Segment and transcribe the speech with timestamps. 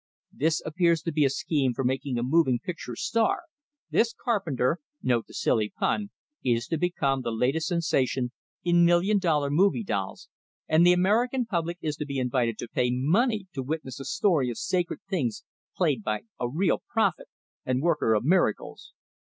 [0.33, 3.43] This appears to be a scheme for making a moving picture 'star';
[3.91, 6.09] this 'Carpenter' note the silly pun
[6.43, 8.31] is to become the latest sensation
[8.63, 10.27] in million dollar movie dolls,
[10.67, 14.49] and the American public is to be invited to pay money to witness a story
[14.49, 15.43] of sacred things
[15.75, 17.29] played by a real 'prophet'
[17.63, 18.93] and worker of 'miracles'!"